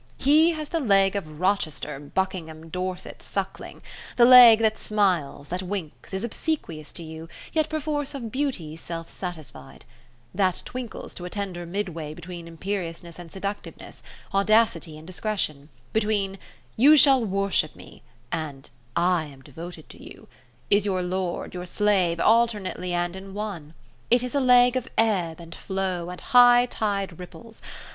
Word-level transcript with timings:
He 0.17 0.53
has 0.53 0.69
the 0.69 0.79
leg 0.79 1.15
of 1.15 1.39
Rochester, 1.39 1.99
Buckingham, 1.99 2.69
Dorset, 2.69 3.21
Suckling; 3.21 3.83
the 4.17 4.25
leg 4.25 4.57
that 4.57 4.79
smiles, 4.79 5.49
that 5.49 5.61
winks, 5.61 6.11
is 6.11 6.23
obsequious 6.23 6.91
to 6.93 7.03
you, 7.03 7.29
yet 7.53 7.69
perforce 7.69 8.15
of 8.15 8.31
beauty 8.31 8.75
self 8.75 9.11
satisfied; 9.11 9.85
that 10.33 10.63
twinkles 10.65 11.13
to 11.13 11.25
a 11.25 11.29
tender 11.29 11.67
midway 11.67 12.15
between 12.15 12.47
imperiousness 12.47 13.19
and 13.19 13.31
seductiveness, 13.31 14.01
audacity 14.33 14.97
and 14.97 15.05
discretion; 15.05 15.69
between 15.93 16.39
"You 16.75 16.97
shall 16.97 17.23
worship 17.23 17.75
me", 17.75 18.01
and 18.31 18.71
"I 18.95 19.25
am 19.25 19.41
devoted 19.43 19.87
to 19.89 20.01
you;" 20.03 20.27
is 20.71 20.83
your 20.83 21.03
lord, 21.03 21.53
your 21.53 21.67
slave, 21.67 22.19
alternately 22.19 22.91
and 22.91 23.15
in 23.15 23.35
one. 23.35 23.75
It 24.09 24.23
is 24.23 24.33
a 24.33 24.39
leg 24.39 24.75
of 24.75 24.89
ebb 24.97 25.39
and 25.39 25.53
flow 25.53 26.09
and 26.09 26.19
high 26.19 26.65
tide 26.65 27.19
ripples. 27.19 27.61